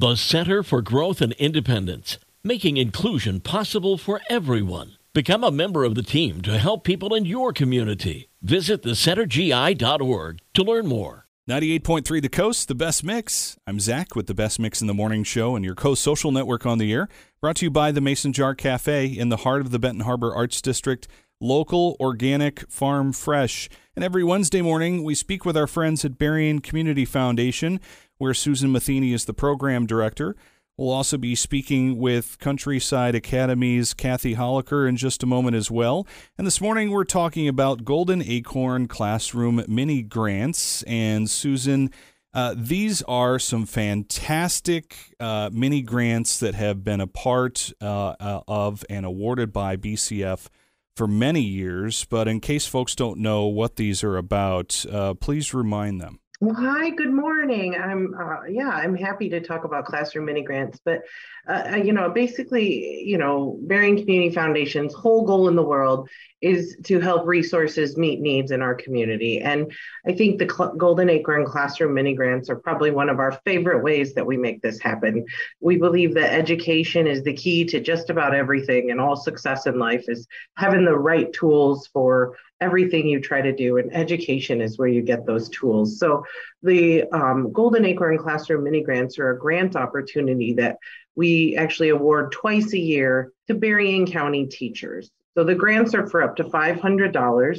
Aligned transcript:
The 0.00 0.16
Center 0.16 0.62
for 0.62 0.80
Growth 0.80 1.20
and 1.20 1.34
Independence, 1.34 2.16
making 2.42 2.78
inclusion 2.78 3.38
possible 3.40 3.98
for 3.98 4.22
everyone. 4.30 4.96
Become 5.12 5.44
a 5.44 5.50
member 5.50 5.84
of 5.84 5.94
the 5.94 6.02
team 6.02 6.40
to 6.40 6.56
help 6.56 6.84
people 6.84 7.14
in 7.14 7.26
your 7.26 7.52
community. 7.52 8.30
Visit 8.40 8.82
thecentergi.org 8.82 10.38
to 10.54 10.62
learn 10.62 10.86
more. 10.86 11.26
98.3 11.50 12.22
The 12.22 12.30
Coast, 12.30 12.68
the 12.68 12.74
best 12.74 13.04
mix. 13.04 13.58
I'm 13.66 13.78
Zack 13.78 14.16
with 14.16 14.26
the 14.26 14.32
best 14.32 14.58
mix 14.58 14.80
in 14.80 14.86
the 14.86 14.94
morning 14.94 15.22
show 15.22 15.54
and 15.54 15.66
your 15.66 15.74
Coast 15.74 16.02
Social 16.02 16.32
Network 16.32 16.64
on 16.64 16.78
the 16.78 16.90
air. 16.94 17.10
Brought 17.42 17.56
to 17.56 17.66
you 17.66 17.70
by 17.70 17.92
the 17.92 18.00
Mason 18.00 18.32
Jar 18.32 18.54
Cafe 18.54 19.04
in 19.04 19.28
the 19.28 19.38
heart 19.38 19.60
of 19.60 19.70
the 19.70 19.78
Benton 19.78 20.04
Harbor 20.04 20.34
Arts 20.34 20.62
District. 20.62 21.08
Local, 21.42 21.98
organic, 22.00 22.70
farm 22.70 23.12
fresh. 23.12 23.68
And 23.94 24.02
every 24.02 24.24
Wednesday 24.24 24.62
morning, 24.62 25.04
we 25.04 25.14
speak 25.14 25.44
with 25.44 25.58
our 25.58 25.66
friends 25.66 26.06
at 26.06 26.16
Berrien 26.16 26.60
Community 26.60 27.04
Foundation, 27.04 27.80
where 28.20 28.34
Susan 28.34 28.70
Matheny 28.70 29.14
is 29.14 29.24
the 29.24 29.32
program 29.32 29.86
director. 29.86 30.36
We'll 30.76 30.90
also 30.90 31.16
be 31.16 31.34
speaking 31.34 31.96
with 31.96 32.38
Countryside 32.38 33.14
Academy's 33.14 33.94
Kathy 33.94 34.34
Hollacher 34.34 34.86
in 34.86 34.98
just 34.98 35.22
a 35.22 35.26
moment 35.26 35.56
as 35.56 35.70
well. 35.70 36.06
And 36.36 36.46
this 36.46 36.60
morning 36.60 36.90
we're 36.90 37.04
talking 37.04 37.48
about 37.48 37.82
Golden 37.82 38.22
Acorn 38.22 38.88
Classroom 38.88 39.64
Mini 39.68 40.02
Grants. 40.02 40.82
And 40.82 41.30
Susan, 41.30 41.90
uh, 42.34 42.54
these 42.54 43.00
are 43.02 43.38
some 43.38 43.64
fantastic 43.64 45.14
uh, 45.18 45.48
mini 45.50 45.80
grants 45.80 46.38
that 46.40 46.54
have 46.54 46.84
been 46.84 47.00
a 47.00 47.06
part 47.06 47.72
uh, 47.80 48.14
uh 48.20 48.40
of 48.46 48.84
and 48.90 49.06
awarded 49.06 49.50
by 49.50 49.76
BCF 49.76 50.48
for 50.94 51.06
many 51.06 51.40
years. 51.42 52.04
But 52.04 52.28
in 52.28 52.38
case 52.38 52.66
folks 52.66 52.94
don't 52.94 53.20
know 53.20 53.46
what 53.46 53.76
these 53.76 54.04
are 54.04 54.18
about, 54.18 54.84
uh, 54.90 55.14
please 55.14 55.54
remind 55.54 56.02
them. 56.02 56.20
Well, 56.42 56.54
hi, 56.54 56.88
good 56.88 57.12
morning. 57.12 57.74
I'm 57.74 58.14
uh, 58.18 58.44
yeah, 58.48 58.70
I'm 58.70 58.94
happy 58.96 59.28
to 59.28 59.42
talk 59.42 59.64
about 59.64 59.84
classroom 59.84 60.24
mini 60.24 60.42
grants, 60.42 60.80
but 60.82 61.02
uh, 61.46 61.76
you 61.84 61.92
know, 61.92 62.08
basically, 62.08 63.02
you 63.04 63.18
know, 63.18 63.58
Berrien 63.60 63.98
Community 63.98 64.34
Foundation's 64.34 64.94
whole 64.94 65.26
goal 65.26 65.48
in 65.48 65.54
the 65.54 65.62
world 65.62 66.08
is 66.40 66.78
to 66.84 66.98
help 66.98 67.26
resources 67.26 67.98
meet 67.98 68.22
needs 68.22 68.52
in 68.52 68.62
our 68.62 68.74
community, 68.74 69.42
and 69.42 69.70
I 70.06 70.12
think 70.12 70.38
the 70.38 70.48
Cl- 70.48 70.76
Golden 70.76 71.10
Acorn 71.10 71.44
Classroom 71.44 71.92
mini 71.92 72.14
grants 72.14 72.48
are 72.48 72.56
probably 72.56 72.90
one 72.90 73.10
of 73.10 73.18
our 73.18 73.32
favorite 73.44 73.82
ways 73.84 74.14
that 74.14 74.24
we 74.24 74.38
make 74.38 74.62
this 74.62 74.80
happen. 74.80 75.26
We 75.60 75.76
believe 75.76 76.14
that 76.14 76.32
education 76.32 77.06
is 77.06 77.22
the 77.22 77.34
key 77.34 77.66
to 77.66 77.80
just 77.80 78.08
about 78.08 78.34
everything, 78.34 78.90
and 78.90 78.98
all 78.98 79.14
success 79.14 79.66
in 79.66 79.78
life 79.78 80.06
is 80.08 80.26
having 80.56 80.86
the 80.86 80.96
right 80.96 81.30
tools 81.34 81.86
for 81.92 82.38
everything 82.60 83.08
you 83.08 83.20
try 83.20 83.40
to 83.40 83.52
do, 83.52 83.78
and 83.78 83.94
education 83.94 84.60
is 84.60 84.78
where 84.78 84.88
you 84.88 85.02
get 85.02 85.26
those 85.26 85.48
tools. 85.48 85.98
So, 85.98 86.24
the 86.62 87.04
um, 87.04 87.52
Golden 87.52 87.84
Acorn 87.84 88.18
Classroom 88.18 88.64
Mini 88.64 88.82
Grants 88.82 89.18
are 89.18 89.30
a 89.30 89.38
grant 89.38 89.76
opportunity 89.76 90.54
that 90.54 90.78
we 91.16 91.56
actually 91.56 91.88
award 91.88 92.32
twice 92.32 92.72
a 92.72 92.78
year 92.78 93.32
to 93.48 93.54
Berrien 93.54 94.06
County 94.06 94.46
teachers. 94.46 95.10
So, 95.34 95.44
the 95.44 95.54
grants 95.54 95.94
are 95.94 96.06
for 96.06 96.22
up 96.22 96.36
to 96.36 96.44
$500 96.44 97.58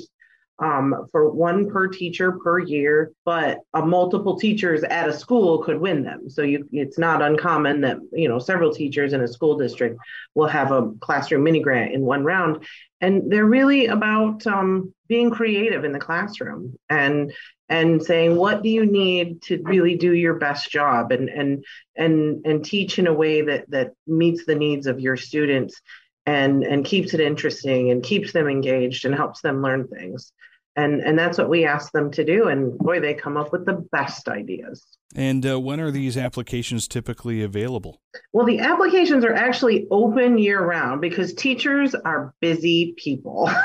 um, 0.62 1.08
for 1.12 1.30
one 1.30 1.70
per 1.70 1.88
teacher 1.88 2.34
per 2.34 2.59
year, 2.59 3.12
but 3.26 3.59
uh, 3.73 3.81
multiple 3.81 4.40
teachers 4.40 4.84
at 4.84 5.09
a 5.09 5.14
school 5.14 5.64
could 5.64 5.80
win 5.80 6.03
them. 6.03 6.30
So 6.30 6.44
you, 6.44 6.70
it's 6.72 7.00
not 7.00 7.22
uncommon 7.22 7.81
that 7.81 7.98
you 8.14 8.30
know 8.30 8.38
several 8.38 8.72
teachers 8.72 9.14
in 9.14 9.22
a 9.22 9.28
school 9.28 9.58
district 9.58 10.00
will 10.36 10.48
have 10.48 10.72
a 10.72 10.92
classroom 11.00 11.44
mini 11.44 11.62
grant 11.62 11.94
in 11.94 12.02
one 12.02 12.23
round, 12.23 12.64
and 13.02 13.31
they're 13.31 13.45
really 13.45 13.88
about 13.88 14.45
um, 14.45 14.94
being 15.08 15.31
creative 15.31 15.84
in 15.84 15.94
the 15.94 16.00
classroom 16.00 16.78
and 16.90 17.34
and 17.68 18.03
saying 18.03 18.36
what 18.36 18.62
do 18.62 18.70
you 18.70 18.86
need 18.86 19.42
to 19.44 19.62
really 19.64 19.96
do 19.96 20.14
your 20.14 20.36
best 20.36 20.70
job? 20.70 21.12
And 21.12 21.28
and 21.28 21.66
and 21.96 22.46
and 22.46 22.64
teach 22.64 23.00
in 23.00 23.08
a 23.08 23.14
way 23.14 23.42
that 23.42 23.70
that 23.72 23.94
meets 24.06 24.46
the 24.46 24.56
needs 24.56 24.86
of 24.86 25.00
your 25.00 25.18
students 25.18 25.81
and 26.28 26.64
and 26.64 26.86
keeps 26.86 27.16
it 27.16 27.20
interesting 27.20 27.90
and 27.90 28.03
keeps 28.03 28.31
them 28.31 28.48
engaged 28.48 29.06
and 29.06 29.16
helps 29.16 29.42
them 29.42 29.64
learn 29.64 29.88
things 29.88 30.31
and 30.76 31.02
and 31.02 31.18
that's 31.18 31.38
what 31.38 31.50
we 31.50 31.66
ask 31.66 31.92
them 31.92 32.12
to 32.12 32.24
do. 32.24 32.48
And 32.48 32.78
boy 32.78 33.00
they 33.00 33.14
come 33.14 33.38
up 33.38 33.52
with 33.52 33.66
the 33.66 33.86
best 33.92 34.28
ideas. 34.28 34.86
And 35.14 35.46
uh, 35.46 35.59
when 35.59 35.82
are 35.82 35.92
these 35.92 36.16
applications 36.16 36.88
typically 36.88 37.42
available? 37.42 38.02
Well 38.32 38.46
the 38.46 38.59
applications 38.59 39.26
are 39.26 39.34
actually 39.34 39.88
open 39.92 40.38
year 40.38 40.64
round 40.64 41.02
because 41.02 41.34
teachers 41.34 41.96
are 41.96 42.34
busy 42.40 42.94
people. 42.98 43.50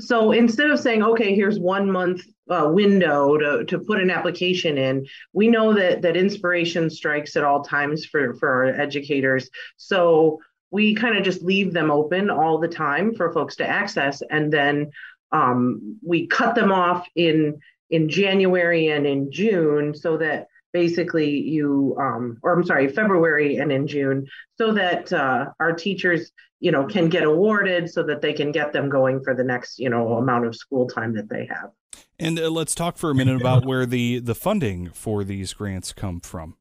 So 0.00 0.32
instead 0.32 0.70
of 0.70 0.78
saying 0.78 1.02
okay 1.02 1.34
here's 1.34 1.58
one 1.58 1.90
month 1.90 2.20
uh, 2.50 2.68
window 2.70 3.38
to, 3.38 3.64
to 3.64 3.78
put 3.78 4.02
an 4.02 4.10
application 4.10 4.76
in 4.76 5.06
we 5.32 5.48
know 5.48 5.72
that 5.72 6.02
that 6.02 6.14
inspiration 6.14 6.90
strikes 6.90 7.36
at 7.36 7.44
all 7.44 7.64
times 7.64 8.04
for 8.04 8.34
for 8.34 8.50
our 8.50 8.64
educators. 8.66 9.48
So 9.78 10.40
we 10.72 10.94
kind 10.94 11.16
of 11.16 11.22
just 11.22 11.42
leave 11.42 11.72
them 11.72 11.90
open 11.90 12.30
all 12.30 12.58
the 12.58 12.66
time 12.66 13.14
for 13.14 13.32
folks 13.32 13.56
to 13.56 13.68
access. 13.68 14.22
And 14.30 14.50
then 14.50 14.90
um, 15.32 15.98
we 16.06 16.26
cut 16.26 16.54
them 16.54 16.72
off 16.72 17.06
in 17.14 17.58
in 17.90 18.08
January 18.08 18.88
and 18.88 19.06
in 19.06 19.30
June 19.30 19.94
so 19.94 20.16
that 20.16 20.46
basically 20.72 21.30
you 21.30 21.96
um, 22.00 22.38
or 22.42 22.54
I'm 22.54 22.64
sorry 22.64 22.88
February 22.88 23.56
and 23.56 23.70
in 23.70 23.86
June 23.86 24.26
so 24.58 24.72
that 24.72 25.12
uh, 25.12 25.46
our 25.60 25.72
teachers 25.72 26.32
you 26.60 26.70
know 26.70 26.86
can 26.86 27.08
get 27.08 27.24
awarded 27.24 27.90
so 27.90 28.02
that 28.04 28.20
they 28.20 28.32
can 28.32 28.52
get 28.52 28.72
them 28.72 28.88
going 28.88 29.22
for 29.22 29.34
the 29.34 29.44
next 29.44 29.78
you 29.78 29.90
know 29.90 30.14
amount 30.14 30.46
of 30.46 30.56
school 30.56 30.88
time 30.88 31.14
that 31.14 31.28
they 31.28 31.46
have. 31.46 31.70
And 32.18 32.38
uh, 32.38 32.50
let's 32.50 32.74
talk 32.74 32.96
for 32.96 33.10
a 33.10 33.14
minute 33.14 33.40
about 33.40 33.64
where 33.66 33.86
the 33.86 34.18
the 34.20 34.34
funding 34.34 34.90
for 34.90 35.24
these 35.24 35.52
grants 35.52 35.92
come 35.92 36.20
from. 36.20 36.56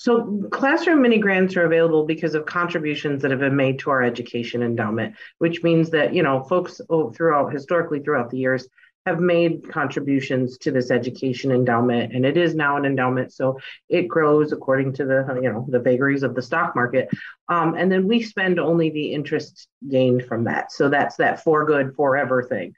So 0.00 0.48
classroom 0.50 1.02
mini 1.02 1.18
grants 1.18 1.58
are 1.58 1.66
available 1.66 2.06
because 2.06 2.34
of 2.34 2.46
contributions 2.46 3.20
that 3.20 3.30
have 3.30 3.40
been 3.40 3.54
made 3.54 3.80
to 3.80 3.90
our 3.90 4.02
education 4.02 4.62
endowment, 4.62 5.14
which 5.36 5.62
means 5.62 5.90
that, 5.90 6.14
you 6.14 6.22
know, 6.22 6.42
folks 6.44 6.80
throughout 6.88 7.52
historically 7.52 8.00
throughout 8.00 8.30
the 8.30 8.38
years 8.38 8.66
have 9.04 9.20
made 9.20 9.68
contributions 9.68 10.56
to 10.58 10.70
this 10.70 10.90
education 10.90 11.50
endowment 11.50 12.14
and 12.14 12.24
it 12.24 12.36
is 12.36 12.54
now 12.54 12.76
an 12.76 12.84
endowment 12.84 13.32
so 13.32 13.58
it 13.88 14.06
grows 14.06 14.52
according 14.52 14.92
to 14.92 15.06
the 15.06 15.40
you 15.42 15.50
know 15.50 15.64
the 15.70 15.80
vagaries 15.80 16.22
of 16.22 16.34
the 16.34 16.42
stock 16.42 16.76
market 16.76 17.08
um, 17.50 17.74
and 17.74 17.92
then 17.92 18.08
we 18.08 18.22
spend 18.22 18.58
only 18.58 18.88
the 18.90 19.12
interest 19.12 19.68
gained 19.90 20.24
from 20.24 20.44
that 20.44 20.72
so 20.72 20.88
that's 20.88 21.16
that 21.16 21.44
for 21.44 21.64
good 21.66 21.94
forever 21.94 22.42
thing 22.42 22.74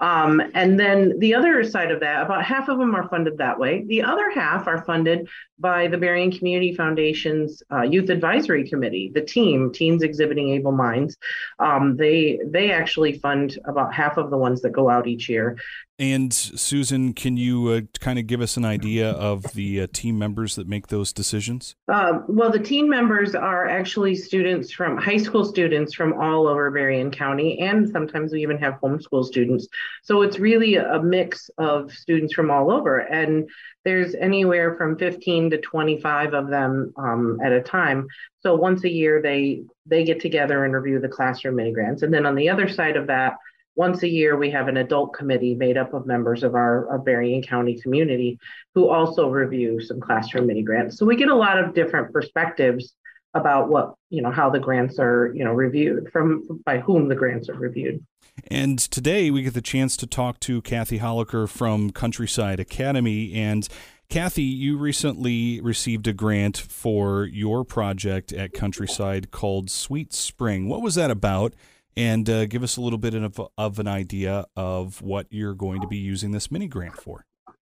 um, 0.00 0.42
and 0.54 0.78
then 0.78 1.18
the 1.18 1.34
other 1.34 1.64
side 1.64 1.90
of 1.90 2.00
that 2.00 2.22
about 2.22 2.44
half 2.44 2.68
of 2.68 2.78
them 2.78 2.94
are 2.94 3.08
funded 3.08 3.38
that 3.38 3.58
way 3.58 3.84
the 3.88 4.02
other 4.02 4.30
half 4.30 4.66
are 4.66 4.84
funded 4.84 5.26
by 5.58 5.86
the 5.86 5.96
Berrien 5.96 6.30
Community 6.30 6.74
Foundation's 6.74 7.62
uh, 7.72 7.82
Youth 7.82 8.10
Advisory 8.10 8.68
Committee, 8.68 9.10
the 9.14 9.22
team, 9.22 9.72
Teens 9.72 10.02
Exhibiting 10.02 10.50
Able 10.50 10.72
Minds. 10.72 11.16
Um, 11.58 11.96
they 11.96 12.38
they 12.44 12.70
actually 12.70 13.18
fund 13.18 13.58
about 13.64 13.94
half 13.94 14.18
of 14.18 14.30
the 14.30 14.36
ones 14.36 14.60
that 14.62 14.70
go 14.70 14.90
out 14.90 15.06
each 15.06 15.28
year. 15.28 15.56
And 15.98 16.32
Susan, 16.32 17.14
can 17.14 17.38
you 17.38 17.68
uh, 17.68 17.80
kind 18.00 18.18
of 18.18 18.26
give 18.26 18.42
us 18.42 18.58
an 18.58 18.66
idea 18.66 19.12
of 19.12 19.44
the 19.54 19.80
uh, 19.80 19.86
team 19.94 20.18
members 20.18 20.54
that 20.56 20.68
make 20.68 20.88
those 20.88 21.10
decisions? 21.10 21.74
Uh, 21.90 22.20
well, 22.28 22.50
the 22.50 22.58
team 22.58 22.86
members 22.86 23.34
are 23.34 23.66
actually 23.66 24.14
students 24.14 24.70
from 24.70 24.98
high 24.98 25.16
school 25.16 25.42
students 25.42 25.94
from 25.94 26.12
all 26.20 26.48
over 26.48 26.70
Berrien 26.70 27.10
County, 27.10 27.60
and 27.60 27.88
sometimes 27.88 28.32
we 28.32 28.42
even 28.42 28.58
have 28.58 28.74
homeschool 28.82 29.24
students. 29.24 29.68
So 30.02 30.20
it's 30.20 30.38
really 30.38 30.76
a 30.76 31.00
mix 31.02 31.48
of 31.56 31.90
students 31.90 32.34
from 32.34 32.50
all 32.50 32.70
over. 32.70 32.98
And 32.98 33.48
there's 33.86 34.14
anywhere 34.16 34.76
from 34.76 34.98
15 34.98 35.50
to 35.50 35.60
25 35.62 36.34
of 36.34 36.48
them 36.48 36.92
um, 36.98 37.38
at 37.42 37.52
a 37.52 37.62
time. 37.62 38.06
So 38.40 38.54
once 38.54 38.84
a 38.84 38.90
year, 38.90 39.22
they 39.22 39.62
they 39.86 40.04
get 40.04 40.20
together 40.20 40.64
and 40.64 40.74
review 40.74 41.00
the 41.00 41.08
classroom 41.08 41.56
mini 41.56 41.72
grants. 41.72 42.02
And 42.02 42.12
then 42.12 42.26
on 42.26 42.34
the 42.34 42.50
other 42.50 42.68
side 42.68 42.96
of 42.96 43.06
that, 43.06 43.36
once 43.76 44.02
a 44.02 44.08
year, 44.08 44.36
we 44.36 44.50
have 44.50 44.68
an 44.68 44.78
adult 44.78 45.12
committee 45.12 45.54
made 45.54 45.76
up 45.76 45.92
of 45.92 46.06
members 46.06 46.42
of 46.42 46.54
our, 46.54 46.88
our 46.88 46.98
Berrien 46.98 47.42
County 47.42 47.78
community 47.80 48.38
who 48.74 48.88
also 48.88 49.28
review 49.28 49.80
some 49.80 50.00
classroom 50.00 50.46
mini 50.46 50.62
grants. 50.62 50.98
So 50.98 51.04
we 51.04 51.14
get 51.14 51.28
a 51.28 51.34
lot 51.34 51.58
of 51.58 51.74
different 51.74 52.12
perspectives 52.12 52.94
about 53.34 53.68
what, 53.68 53.94
you 54.08 54.22
know, 54.22 54.30
how 54.30 54.48
the 54.48 54.58
grants 54.58 54.98
are, 54.98 55.30
you 55.34 55.44
know, 55.44 55.52
reviewed 55.52 56.10
from 56.10 56.62
by 56.64 56.78
whom 56.78 57.08
the 57.08 57.14
grants 57.14 57.50
are 57.50 57.54
reviewed. 57.54 58.04
And 58.48 58.78
today 58.78 59.30
we 59.30 59.42
get 59.42 59.54
the 59.54 59.60
chance 59.60 59.94
to 59.98 60.06
talk 60.06 60.40
to 60.40 60.62
Kathy 60.62 60.98
Hollacher 60.98 61.46
from 61.46 61.90
Countryside 61.90 62.58
Academy. 62.58 63.34
And 63.34 63.68
Kathy, 64.08 64.42
you 64.42 64.78
recently 64.78 65.60
received 65.60 66.06
a 66.06 66.14
grant 66.14 66.56
for 66.56 67.24
your 67.24 67.62
project 67.62 68.32
at 68.32 68.54
Countryside 68.54 69.30
called 69.30 69.70
Sweet 69.70 70.14
Spring. 70.14 70.66
What 70.68 70.80
was 70.80 70.94
that 70.94 71.10
about? 71.10 71.54
And 71.96 72.28
uh, 72.28 72.46
give 72.46 72.62
us 72.62 72.76
a 72.76 72.80
little 72.80 72.98
bit 72.98 73.14
of, 73.14 73.40
of 73.56 73.78
an 73.78 73.88
idea 73.88 74.46
of 74.54 75.00
what 75.00 75.26
you're 75.30 75.54
going 75.54 75.80
to 75.80 75.86
be 75.86 75.96
using 75.96 76.30
this 76.30 76.50
mini 76.50 76.68
grant 76.68 76.96
for. 76.96 77.24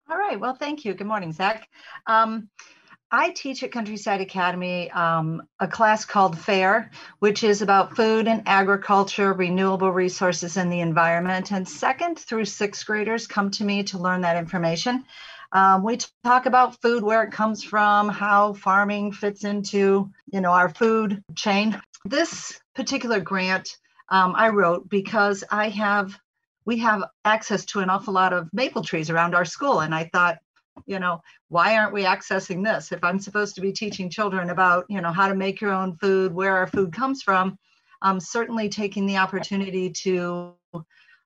All 0.09 0.17
right. 0.17 0.39
Well, 0.39 0.55
thank 0.55 0.85
you. 0.85 0.93
Good 0.93 1.07
morning, 1.07 1.31
Zack. 1.31 1.67
Um, 2.05 2.49
I 3.11 3.31
teach 3.31 3.63
at 3.63 3.71
Countryside 3.71 4.21
Academy 4.21 4.91
um, 4.91 5.41
a 5.59 5.67
class 5.67 6.05
called 6.05 6.37
FAIR, 6.37 6.91
which 7.17 7.43
is 7.43 7.63
about 7.63 7.95
food 7.95 8.27
and 8.27 8.43
agriculture, 8.45 9.33
renewable 9.33 9.91
resources, 9.91 10.57
and 10.57 10.71
the 10.71 10.81
environment. 10.81 11.51
And 11.51 11.67
second 11.67 12.19
through 12.19 12.45
sixth 12.45 12.85
graders 12.85 13.25
come 13.25 13.49
to 13.51 13.63
me 13.63 13.83
to 13.85 13.97
learn 13.97 14.21
that 14.21 14.37
information. 14.37 15.05
Um, 15.51 15.83
we 15.83 15.97
talk 16.23 16.45
about 16.45 16.79
food, 16.81 17.01
where 17.01 17.23
it 17.23 17.31
comes 17.31 17.63
from, 17.63 18.09
how 18.09 18.53
farming 18.53 19.13
fits 19.13 19.43
into, 19.43 20.11
you 20.31 20.41
know, 20.41 20.51
our 20.51 20.69
food 20.69 21.23
chain. 21.35 21.81
This 22.05 22.59
particular 22.75 23.19
grant 23.19 23.75
um, 24.09 24.33
I 24.35 24.49
wrote 24.49 24.89
because 24.89 25.43
I 25.51 25.69
have, 25.69 26.17
we 26.65 26.77
have 26.79 27.03
access 27.25 27.65
to 27.65 27.79
an 27.79 27.89
awful 27.89 28.13
lot 28.13 28.33
of 28.33 28.49
maple 28.53 28.83
trees 28.83 29.09
around 29.09 29.35
our 29.35 29.45
school, 29.45 29.79
and 29.79 29.93
I 29.93 30.09
thought, 30.11 30.39
you 30.85 30.99
know, 30.99 31.21
why 31.49 31.77
aren't 31.77 31.93
we 31.93 32.03
accessing 32.03 32.63
this? 32.63 32.91
If 32.91 33.03
I'm 33.03 33.19
supposed 33.19 33.55
to 33.55 33.61
be 33.61 33.71
teaching 33.71 34.09
children 34.09 34.49
about, 34.49 34.85
you 34.87 35.01
know, 35.01 35.11
how 35.11 35.27
to 35.27 35.35
make 35.35 35.61
your 35.61 35.73
own 35.73 35.97
food, 35.97 36.33
where 36.33 36.55
our 36.55 36.67
food 36.67 36.93
comes 36.93 37.21
from, 37.21 37.57
um, 38.01 38.19
certainly 38.19 38.69
taking 38.69 39.05
the 39.05 39.17
opportunity 39.17 39.89
to 40.03 40.53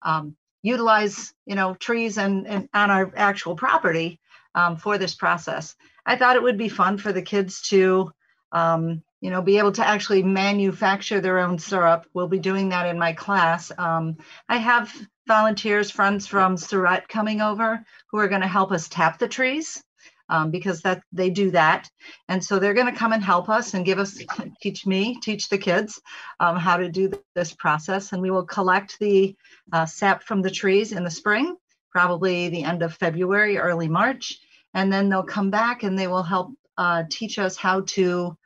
um, 0.01 0.35
utilize, 0.63 1.33
you 1.45 1.55
know, 1.55 1.75
trees 1.75 2.17
and, 2.17 2.47
and 2.47 2.69
on 2.73 2.89
our 2.89 3.11
actual 3.15 3.55
property 3.55 4.19
um, 4.55 4.75
for 4.77 4.97
this 4.97 5.13
process. 5.13 5.75
I 6.05 6.15
thought 6.15 6.35
it 6.35 6.43
would 6.43 6.57
be 6.57 6.69
fun 6.69 6.97
for 6.97 7.13
the 7.13 7.21
kids 7.21 7.61
to, 7.69 8.11
um, 8.51 9.03
you 9.23 9.29
know, 9.29 9.41
be 9.41 9.57
able 9.57 9.71
to 9.71 9.87
actually 9.87 10.21
manufacture 10.21 11.21
their 11.21 11.39
own 11.39 11.57
syrup. 11.57 12.05
We'll 12.13 12.27
be 12.27 12.39
doing 12.39 12.67
that 12.69 12.87
in 12.87 12.99
my 12.99 13.13
class. 13.13 13.71
Um, 13.77 14.17
I 14.49 14.57
have 14.57 14.93
volunteers, 15.25 15.89
friends 15.89 16.27
from 16.27 16.57
Sarett 16.57 17.07
coming 17.07 17.39
over 17.39 17.85
who 18.11 18.17
are 18.17 18.27
going 18.27 18.41
to 18.41 18.47
help 18.47 18.73
us 18.73 18.89
tap 18.89 19.19
the 19.19 19.29
trees 19.29 19.81
um, 20.27 20.51
because 20.51 20.81
that 20.81 21.03
they 21.13 21.29
do 21.29 21.51
that. 21.51 21.89
And 22.27 22.43
so 22.43 22.59
they're 22.59 22.73
going 22.73 22.91
to 22.91 22.99
come 22.99 23.13
and 23.13 23.23
help 23.23 23.47
us 23.47 23.73
and 23.73 23.85
give 23.85 23.97
us, 23.97 24.21
teach 24.61 24.85
me, 24.85 25.17
teach 25.21 25.47
the 25.47 25.57
kids 25.57 26.01
um, 26.41 26.57
how 26.57 26.75
to 26.75 26.89
do 26.89 27.09
this 27.33 27.53
process. 27.53 28.11
And 28.11 28.21
we 28.21 28.29
will 28.29 28.45
collect 28.45 28.99
the 28.99 29.37
uh, 29.71 29.85
sap 29.85 30.23
from 30.23 30.41
the 30.41 30.51
trees 30.51 30.91
in 30.91 31.05
the 31.05 31.09
spring, 31.09 31.55
probably 31.93 32.49
the 32.49 32.65
end 32.65 32.83
of 32.83 32.93
February, 32.95 33.57
early 33.57 33.87
March. 33.87 34.37
And 34.73 34.91
then 34.91 35.07
they'll 35.07 35.23
come 35.23 35.49
back 35.49 35.83
and 35.83 35.97
they 35.97 36.07
will 36.07 36.23
help 36.23 36.51
uh, 36.77 37.03
teach 37.09 37.39
us 37.39 37.55
how 37.55 37.83
to 37.87 38.37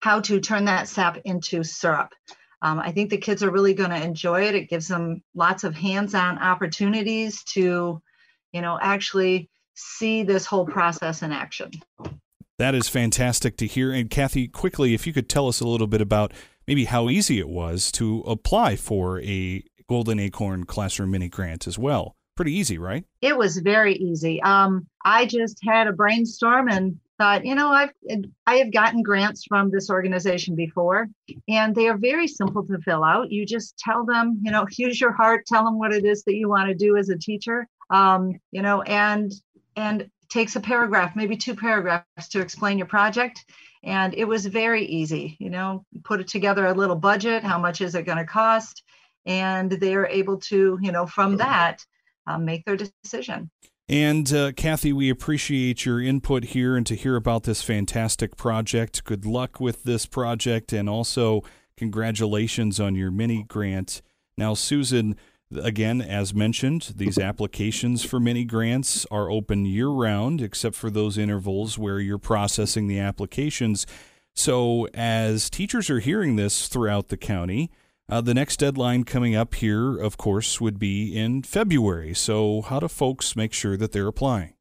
how 0.00 0.20
to 0.20 0.40
turn 0.40 0.64
that 0.64 0.88
sap 0.88 1.18
into 1.24 1.62
syrup. 1.62 2.12
Um, 2.62 2.78
I 2.78 2.92
think 2.92 3.10
the 3.10 3.16
kids 3.16 3.42
are 3.42 3.50
really 3.50 3.74
going 3.74 3.90
to 3.90 4.02
enjoy 4.02 4.42
it. 4.42 4.54
It 4.54 4.68
gives 4.68 4.88
them 4.88 5.22
lots 5.34 5.64
of 5.64 5.74
hands-on 5.74 6.38
opportunities 6.38 7.42
to, 7.54 8.02
you 8.52 8.60
know, 8.60 8.78
actually 8.80 9.48
see 9.74 10.22
this 10.22 10.44
whole 10.44 10.66
process 10.66 11.22
in 11.22 11.32
action. 11.32 11.70
That 12.58 12.74
is 12.74 12.88
fantastic 12.88 13.56
to 13.58 13.66
hear. 13.66 13.92
And 13.92 14.10
Kathy, 14.10 14.46
quickly, 14.46 14.92
if 14.92 15.06
you 15.06 15.14
could 15.14 15.30
tell 15.30 15.48
us 15.48 15.60
a 15.60 15.66
little 15.66 15.86
bit 15.86 16.02
about 16.02 16.34
maybe 16.66 16.84
how 16.84 17.08
easy 17.08 17.38
it 17.38 17.48
was 17.48 17.90
to 17.92 18.20
apply 18.26 18.76
for 18.76 19.22
a 19.22 19.64
Golden 19.88 20.20
Acorn 20.20 20.64
Classroom 20.64 21.10
Mini 21.10 21.30
Grant 21.30 21.66
as 21.66 21.78
well. 21.78 22.14
Pretty 22.36 22.52
easy, 22.52 22.76
right? 22.78 23.04
It 23.22 23.36
was 23.36 23.58
very 23.58 23.94
easy. 23.94 24.42
Um, 24.42 24.86
I 25.04 25.26
just 25.26 25.58
had 25.66 25.86
a 25.86 25.92
brainstorm 25.92 26.68
and 26.68 26.98
thought, 27.20 27.44
you 27.44 27.54
know, 27.54 27.68
I've 27.68 27.90
I 28.46 28.56
have 28.56 28.72
gotten 28.72 29.02
grants 29.02 29.44
from 29.44 29.70
this 29.70 29.90
organization 29.90 30.56
before, 30.56 31.06
and 31.48 31.74
they 31.74 31.86
are 31.86 31.98
very 31.98 32.26
simple 32.26 32.66
to 32.66 32.78
fill 32.78 33.04
out. 33.04 33.30
You 33.30 33.44
just 33.44 33.76
tell 33.76 34.06
them, 34.06 34.40
you 34.42 34.50
know, 34.50 34.66
use 34.78 34.98
your 34.98 35.12
heart, 35.12 35.44
tell 35.46 35.64
them 35.64 35.78
what 35.78 35.92
it 35.92 36.06
is 36.06 36.24
that 36.24 36.34
you 36.34 36.48
want 36.48 36.68
to 36.68 36.74
do 36.74 36.96
as 36.96 37.10
a 37.10 37.18
teacher, 37.18 37.68
um, 37.90 38.40
you 38.52 38.62
know, 38.62 38.80
and 38.80 39.30
and 39.76 40.08
takes 40.30 40.56
a 40.56 40.60
paragraph, 40.60 41.14
maybe 41.14 41.36
two 41.36 41.54
paragraphs 41.54 42.28
to 42.30 42.40
explain 42.40 42.78
your 42.78 42.86
project. 42.86 43.44
And 43.82 44.14
it 44.14 44.24
was 44.24 44.46
very 44.46 44.86
easy, 44.86 45.36
you 45.40 45.50
know, 45.50 45.84
put 46.04 46.20
it 46.20 46.28
together 46.28 46.66
a 46.66 46.74
little 46.74 46.96
budget, 46.96 47.42
how 47.42 47.58
much 47.58 47.82
is 47.82 47.94
it 47.94 48.06
going 48.06 48.18
to 48.18 48.24
cost? 48.24 48.82
And 49.26 49.70
they're 49.70 50.06
able 50.06 50.38
to, 50.52 50.78
you 50.80 50.92
know, 50.92 51.06
from 51.06 51.36
that, 51.38 51.84
um, 52.26 52.44
make 52.44 52.64
their 52.64 52.76
decision. 52.76 53.50
And 53.90 54.32
uh, 54.32 54.52
Kathy, 54.52 54.92
we 54.92 55.10
appreciate 55.10 55.84
your 55.84 56.00
input 56.00 56.44
here 56.44 56.76
and 56.76 56.86
to 56.86 56.94
hear 56.94 57.16
about 57.16 57.42
this 57.42 57.60
fantastic 57.60 58.36
project. 58.36 59.02
Good 59.02 59.26
luck 59.26 59.58
with 59.58 59.82
this 59.82 60.06
project 60.06 60.72
and 60.72 60.88
also 60.88 61.42
congratulations 61.76 62.78
on 62.78 62.94
your 62.94 63.10
mini 63.10 63.42
grant. 63.42 64.00
Now, 64.38 64.54
Susan, 64.54 65.16
Again, 65.52 66.00
as 66.00 66.32
mentioned, 66.32 66.92
these 66.94 67.18
applications 67.18 68.04
for 68.04 68.20
mini 68.20 68.44
grants 68.44 69.04
are 69.10 69.28
open 69.28 69.64
year 69.64 69.88
round, 69.88 70.40
except 70.40 70.76
for 70.76 70.90
those 70.90 71.18
intervals 71.18 71.76
where 71.76 71.98
you're 71.98 72.18
processing 72.18 72.86
the 72.86 73.00
applications. 73.00 73.84
So, 74.32 74.86
as 74.94 75.50
teachers 75.50 75.90
are 75.90 75.98
hearing 75.98 76.36
this 76.36 76.68
throughout 76.68 77.08
the 77.08 77.16
county, 77.16 77.72
uh, 78.10 78.20
the 78.20 78.34
next 78.34 78.58
deadline 78.58 79.04
coming 79.04 79.34
up 79.34 79.54
here, 79.54 79.96
of 79.96 80.16
course, 80.16 80.60
would 80.60 80.78
be 80.78 81.16
in 81.16 81.42
February. 81.42 82.14
So, 82.14 82.62
how 82.62 82.80
do 82.80 82.88
folks 82.88 83.36
make 83.36 83.52
sure 83.52 83.76
that 83.76 83.92
they're 83.92 84.08
applying? 84.08 84.54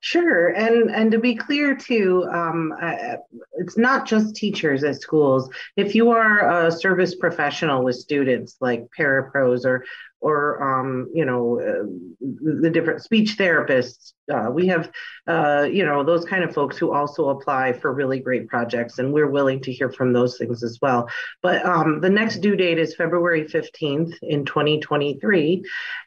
Sure, 0.00 0.48
and 0.48 0.90
and 0.90 1.10
to 1.10 1.18
be 1.18 1.34
clear 1.34 1.74
too, 1.74 2.28
um, 2.30 2.74
uh, 2.82 3.16
it's 3.54 3.78
not 3.78 4.06
just 4.06 4.36
teachers 4.36 4.84
at 4.84 5.00
schools. 5.00 5.48
If 5.76 5.94
you 5.94 6.10
are 6.10 6.66
a 6.66 6.70
service 6.70 7.14
professional 7.14 7.82
with 7.82 7.96
students 7.96 8.56
like 8.60 8.86
parapros 8.98 9.64
or 9.64 9.84
or 10.24 10.62
um, 10.62 11.10
you 11.12 11.26
know 11.26 11.60
uh, 11.60 11.84
the 12.60 12.70
different 12.70 13.02
speech 13.02 13.36
therapists. 13.38 14.14
Uh, 14.32 14.50
we 14.50 14.66
have 14.66 14.90
uh, 15.26 15.68
you 15.70 15.84
know 15.84 16.02
those 16.02 16.24
kind 16.24 16.42
of 16.42 16.54
folks 16.54 16.78
who 16.78 16.94
also 16.94 17.28
apply 17.28 17.74
for 17.74 17.92
really 17.92 18.20
great 18.20 18.48
projects, 18.48 18.98
and 18.98 19.12
we're 19.12 19.30
willing 19.30 19.60
to 19.60 19.70
hear 19.70 19.92
from 19.92 20.14
those 20.14 20.38
things 20.38 20.62
as 20.62 20.78
well. 20.80 21.06
But 21.42 21.64
um, 21.66 22.00
the 22.00 22.08
next 22.08 22.38
due 22.38 22.56
date 22.56 22.78
is 22.78 22.96
February 22.96 23.46
fifteenth 23.46 24.14
in 24.22 24.46
2023, 24.46 25.62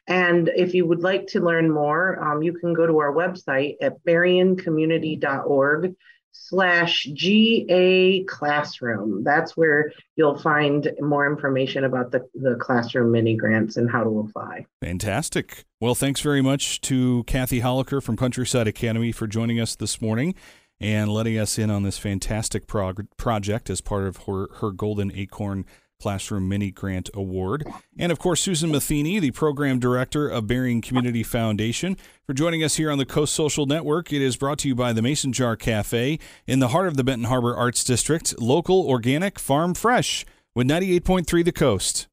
and 0.08 0.50
if 0.56 0.74
you 0.74 0.84
would 0.84 1.02
like 1.02 1.28
to 1.28 1.40
learn 1.40 1.70
more, 1.70 2.20
um, 2.20 2.42
you 2.42 2.54
can 2.54 2.74
go 2.74 2.88
to 2.88 2.98
our 2.98 3.14
website 3.14 3.76
at 3.80 4.04
berriencommunity.org 4.04 5.94
slash 6.38 7.04
GA 7.12 8.22
classroom. 8.24 9.24
That's 9.24 9.56
where 9.56 9.92
you'll 10.16 10.38
find 10.38 10.90
more 11.00 11.30
information 11.30 11.84
about 11.84 12.12
the, 12.12 12.28
the 12.34 12.56
classroom 12.56 13.10
mini 13.12 13.36
grants 13.36 13.76
and 13.76 13.90
how 13.90 14.04
to 14.04 14.20
apply. 14.20 14.66
Fantastic. 14.80 15.64
Well, 15.80 15.94
thanks 15.94 16.20
very 16.20 16.40
much 16.40 16.80
to 16.82 17.24
Kathy 17.24 17.60
Hollacher 17.60 18.02
from 18.02 18.16
Countryside 18.16 18.68
Academy 18.68 19.12
for 19.12 19.26
joining 19.26 19.60
us 19.60 19.74
this 19.76 20.00
morning 20.00 20.34
and 20.80 21.10
letting 21.10 21.36
us 21.36 21.58
in 21.58 21.70
on 21.70 21.82
this 21.82 21.98
fantastic 21.98 22.66
prog- 22.66 23.08
project 23.16 23.68
as 23.68 23.80
part 23.80 24.04
of 24.04 24.18
her, 24.28 24.46
her 24.60 24.70
Golden 24.70 25.10
Acorn 25.14 25.66
Classroom 26.00 26.48
Mini 26.48 26.70
Grant 26.70 27.10
Award. 27.12 27.64
And 27.98 28.12
of 28.12 28.18
course, 28.18 28.40
Susan 28.40 28.70
Matheny, 28.70 29.18
the 29.18 29.32
program 29.32 29.78
director 29.78 30.28
of 30.28 30.46
Berrien 30.46 30.80
Community 30.80 31.22
Foundation, 31.22 31.96
for 32.24 32.34
joining 32.34 32.62
us 32.62 32.76
here 32.76 32.90
on 32.90 32.98
the 32.98 33.04
Coast 33.04 33.34
Social 33.34 33.66
Network. 33.66 34.12
It 34.12 34.22
is 34.22 34.36
brought 34.36 34.58
to 34.60 34.68
you 34.68 34.74
by 34.74 34.92
the 34.92 35.02
Mason 35.02 35.32
Jar 35.32 35.56
Cafe 35.56 36.18
in 36.46 36.60
the 36.60 36.68
heart 36.68 36.88
of 36.88 36.96
the 36.96 37.04
Benton 37.04 37.28
Harbor 37.28 37.56
Arts 37.56 37.82
District, 37.84 38.40
local, 38.40 38.86
organic, 38.86 39.38
farm 39.38 39.74
fresh, 39.74 40.24
with 40.54 40.68
98.3 40.68 41.44
The 41.44 41.52
Coast. 41.52 42.08